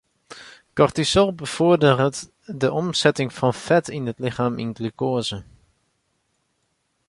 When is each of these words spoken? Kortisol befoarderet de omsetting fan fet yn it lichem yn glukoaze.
Kortisol 0.75 1.31
befoarderet 1.39 2.19
de 2.57 2.67
omsetting 2.79 3.29
fan 3.37 3.55
fet 3.65 3.85
yn 3.97 4.09
it 4.11 4.21
lichem 4.23 4.53
yn 4.63 4.71
glukoaze. 4.77 5.39